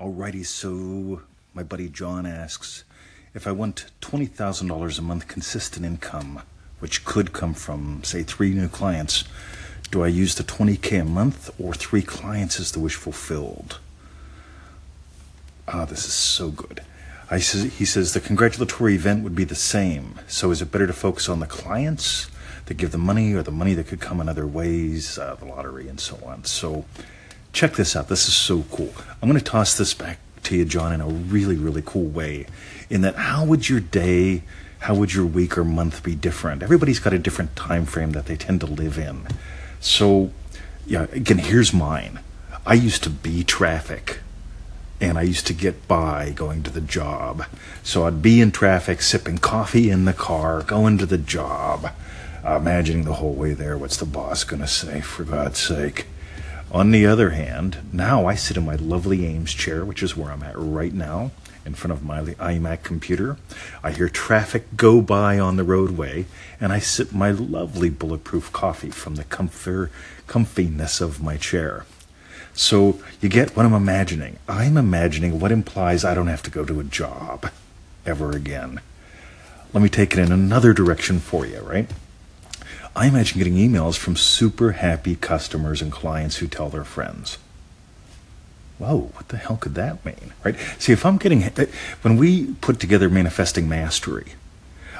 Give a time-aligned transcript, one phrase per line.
[0.00, 1.20] Alrighty, so
[1.52, 2.84] my buddy John asks
[3.34, 6.40] if I want $20,000 a month consistent income,
[6.78, 9.24] which could come from, say, three new clients,
[9.90, 13.78] do I use the 20K a month or three clients as the wish fulfilled?
[15.68, 16.80] Ah, this is so good.
[17.30, 20.18] I says, he says the congratulatory event would be the same.
[20.28, 22.30] So is it better to focus on the clients
[22.64, 25.44] that give the money or the money that could come in other ways, uh, the
[25.44, 26.44] lottery and so on?
[26.44, 26.86] So
[27.52, 28.08] check this out.
[28.08, 28.92] This is so cool.
[29.20, 32.46] I'm going to toss this back to you, John, in a really, really cool way.
[32.88, 34.42] In that, how would your day,
[34.80, 36.62] how would your week or month be different?
[36.62, 39.26] Everybody's got a different time frame that they tend to live in.
[39.80, 40.32] So,
[40.86, 42.20] yeah, again, here's mine.
[42.66, 44.20] I used to be traffic
[45.00, 47.46] and I used to get by going to the job.
[47.82, 51.92] So I'd be in traffic, sipping coffee in the car, going to the job,
[52.44, 56.06] uh, imagining the whole way there, what's the boss going to say, for God's sake?
[56.72, 60.30] On the other hand, now I sit in my lovely Eames chair, which is where
[60.30, 61.32] I'm at right now,
[61.66, 63.38] in front of my iMac computer.
[63.82, 66.26] I hear traffic go by on the roadway,
[66.60, 69.90] and I sip my lovely bulletproof coffee from the comfort,
[70.28, 71.86] comfiness of my chair.
[72.54, 74.38] So you get what I'm imagining.
[74.48, 77.50] I'm imagining what implies I don't have to go to a job
[78.06, 78.80] ever again.
[79.72, 81.90] Let me take it in another direction for you, right?
[82.96, 87.38] I imagine getting emails from super happy customers and clients who tell their friends.
[88.78, 90.32] Whoa, what the hell could that mean?
[90.42, 90.56] Right?
[90.78, 91.42] See, if I'm getting,
[92.02, 94.32] when we put together Manifesting Mastery,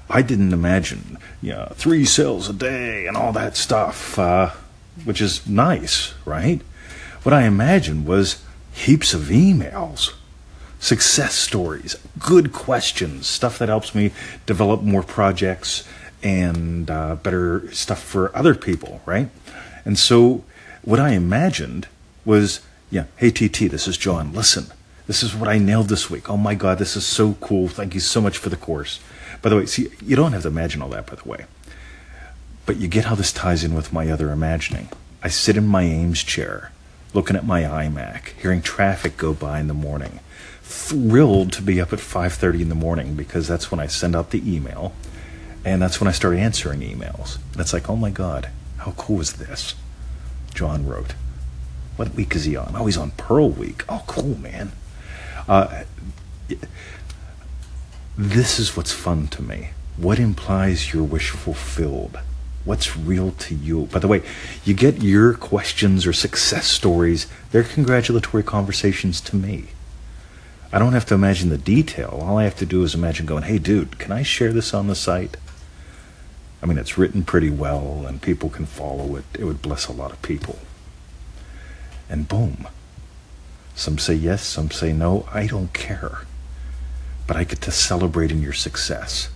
[0.08, 4.50] I didn't imagine, you know, three sales a day and all that stuff, uh,
[5.04, 6.60] which is nice, right?
[7.22, 10.12] What I imagined was heaps of emails,
[10.78, 14.12] success stories, good questions, stuff that helps me
[14.46, 15.84] develop more projects
[16.22, 19.28] and uh, better stuff for other people, right?
[19.84, 20.44] And so
[20.82, 21.88] what I imagined
[22.24, 24.32] was, yeah, hey, TT, this is John.
[24.32, 24.66] Listen,
[25.06, 26.30] this is what I nailed this week.
[26.30, 27.68] Oh my God, this is so cool.
[27.68, 29.00] Thank you so much for the course.
[29.42, 31.46] By the way, see, you don't have to imagine all that, by the way.
[32.66, 34.88] But you get how this ties in with my other imagining.
[35.22, 36.72] I sit in my Eames chair
[37.12, 40.20] looking at my iMac, hearing traffic go by in the morning,
[40.62, 44.30] thrilled to be up at 5:30 in the morning because that's when I send out
[44.30, 44.92] the email
[45.64, 47.38] and that's when I started answering emails.
[47.52, 49.74] And it's like, "Oh my god, how cool is this?"
[50.54, 51.14] John wrote.
[52.00, 52.72] What week is he on?
[52.76, 53.84] Oh, he's on Pearl Week.
[53.86, 54.72] Oh, cool, man.
[55.46, 55.84] Uh,
[58.16, 59.70] this is what's fun to me.
[59.98, 62.18] What implies your wish fulfilled?
[62.64, 63.86] What's real to you?
[63.92, 64.22] By the way,
[64.64, 69.66] you get your questions or success stories, they're congratulatory conversations to me.
[70.72, 72.18] I don't have to imagine the detail.
[72.22, 74.86] All I have to do is imagine going, hey, dude, can I share this on
[74.86, 75.36] the site?
[76.62, 79.24] I mean, it's written pretty well and people can follow it.
[79.38, 80.58] It would bless a lot of people.
[82.08, 82.68] And boom.
[83.74, 85.26] Some say yes, some say no.
[85.32, 86.26] I don't care.
[87.26, 89.30] But I get to celebrate in your success.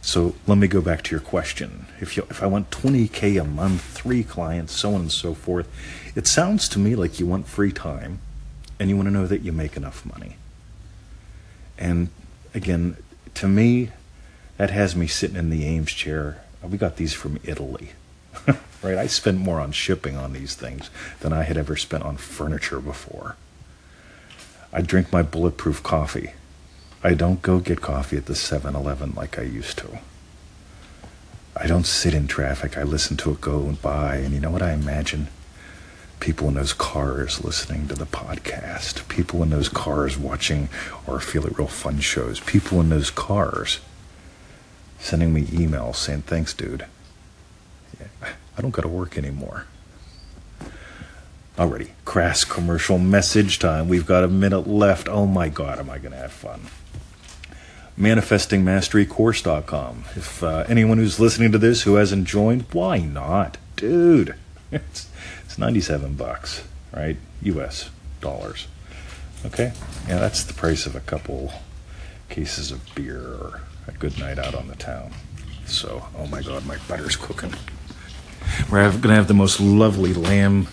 [0.00, 1.86] So let me go back to your question.
[2.00, 5.68] If you, if I want 20k a month, three clients, so on and so forth,
[6.14, 8.20] it sounds to me like you want free time,
[8.78, 10.36] and you want to know that you make enough money.
[11.76, 12.08] And
[12.54, 12.96] again,
[13.34, 13.90] to me,
[14.58, 16.44] that has me sitting in the Eames chair.
[16.62, 17.92] We got these from Italy.
[18.82, 18.98] right?
[18.98, 22.80] I spent more on shipping on these things than I had ever spent on furniture
[22.80, 23.36] before.
[24.72, 26.32] I drink my bulletproof coffee
[27.02, 30.00] I don't go get coffee at the 7 Eleven like I used to.
[31.56, 32.76] I don't sit in traffic.
[32.76, 34.16] I listen to it go and by.
[34.16, 35.28] And you know what I imagine?
[36.18, 39.06] People in those cars listening to the podcast.
[39.08, 40.68] People in those cars watching
[41.06, 42.40] or feel it real fun shows.
[42.40, 43.78] People in those cars
[44.98, 46.86] sending me emails saying, thanks, dude.
[48.20, 49.66] I don't got to work anymore.
[51.58, 53.88] Already, crass commercial message time.
[53.88, 55.08] We've got a minute left.
[55.08, 56.62] Oh my God, am I going to have fun?
[57.98, 60.04] manifestingmasterycourse.com.
[60.14, 63.56] If uh, anyone who's listening to this who hasn't joined, why not?
[63.76, 64.34] Dude,
[64.72, 65.10] it's,
[65.44, 67.16] it's 97 bucks, right?
[67.42, 68.68] US dollars.
[69.44, 69.72] Okay?
[70.08, 71.52] Yeah, that's the price of a couple
[72.28, 75.12] cases of beer a good night out on the town.
[75.66, 77.52] So, oh my god, my butter's cooking.
[78.70, 80.68] We're going to have the most lovely lamb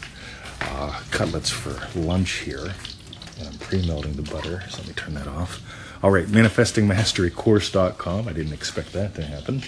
[0.62, 2.74] uh, cutlets for lunch here.
[3.40, 5.62] And I'm pre melting the butter, so let me turn that off.
[6.04, 8.28] All right, manifestingmasterycourse.com.
[8.28, 9.64] I didn't expect that to happen.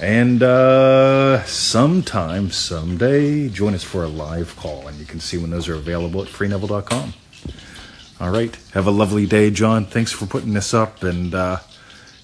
[0.00, 5.50] And uh, sometime, someday, join us for a live call, and you can see when
[5.50, 7.14] those are available at freeneville.com.
[8.20, 9.86] All right, have a lovely day, John.
[9.86, 11.58] Thanks for putting this up, and uh,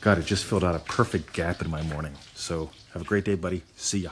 [0.02, 2.14] God, it just filled out a perfect gap in my morning.
[2.34, 3.62] So have a great day, buddy.
[3.76, 4.10] See ya.